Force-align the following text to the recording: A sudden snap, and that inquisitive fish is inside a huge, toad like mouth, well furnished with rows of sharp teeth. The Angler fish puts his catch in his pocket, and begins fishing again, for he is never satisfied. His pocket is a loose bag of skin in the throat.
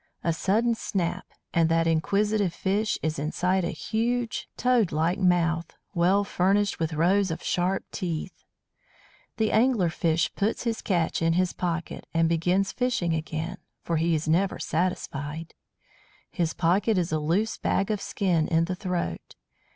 A 0.23 0.33
sudden 0.33 0.73
snap, 0.73 1.27
and 1.53 1.69
that 1.69 1.85
inquisitive 1.85 2.55
fish 2.55 2.97
is 3.03 3.19
inside 3.19 3.63
a 3.63 3.69
huge, 3.69 4.49
toad 4.57 4.91
like 4.91 5.19
mouth, 5.19 5.75
well 5.93 6.23
furnished 6.23 6.79
with 6.79 6.93
rows 6.95 7.29
of 7.29 7.43
sharp 7.43 7.85
teeth. 7.91 8.43
The 9.37 9.51
Angler 9.51 9.91
fish 9.91 10.33
puts 10.33 10.63
his 10.63 10.81
catch 10.81 11.21
in 11.21 11.33
his 11.33 11.53
pocket, 11.53 12.07
and 12.15 12.27
begins 12.27 12.71
fishing 12.71 13.13
again, 13.13 13.57
for 13.83 13.97
he 13.97 14.15
is 14.15 14.27
never 14.27 14.57
satisfied. 14.57 15.53
His 16.31 16.55
pocket 16.55 16.97
is 16.97 17.11
a 17.11 17.19
loose 17.19 17.57
bag 17.59 17.91
of 17.91 18.01
skin 18.01 18.47
in 18.47 18.65
the 18.65 18.75
throat. 18.75 19.35